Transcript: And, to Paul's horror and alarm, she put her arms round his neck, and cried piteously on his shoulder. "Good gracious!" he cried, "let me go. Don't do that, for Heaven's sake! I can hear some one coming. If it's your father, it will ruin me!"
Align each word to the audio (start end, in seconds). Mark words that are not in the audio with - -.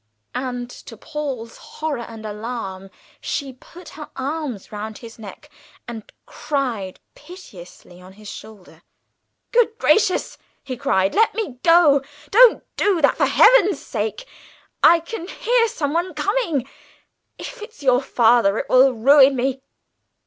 And, 0.33 0.67
to 0.67 0.97
Paul's 0.97 1.57
horror 1.57 2.01
and 2.01 2.25
alarm, 2.25 2.89
she 3.19 3.53
put 3.53 3.89
her 3.89 4.09
arms 4.15 4.71
round 4.71 4.97
his 4.97 5.19
neck, 5.19 5.47
and 5.87 6.11
cried 6.25 6.99
piteously 7.13 8.01
on 8.01 8.13
his 8.13 8.27
shoulder. 8.27 8.81
"Good 9.51 9.77
gracious!" 9.77 10.39
he 10.63 10.75
cried, 10.75 11.13
"let 11.13 11.35
me 11.35 11.59
go. 11.61 12.01
Don't 12.31 12.63
do 12.77 12.99
that, 13.03 13.17
for 13.17 13.27
Heaven's 13.27 13.79
sake! 13.79 14.25
I 14.81 15.01
can 15.01 15.27
hear 15.27 15.67
some 15.67 15.93
one 15.93 16.15
coming. 16.15 16.67
If 17.37 17.61
it's 17.61 17.83
your 17.83 18.01
father, 18.01 18.57
it 18.57 18.69
will 18.69 18.93
ruin 18.93 19.35
me!" 19.35 19.61